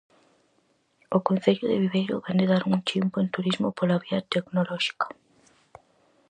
[1.17, 5.07] O Concello de Viveiro vén de dar un chimpo en turismo pola vía tecnolóxica.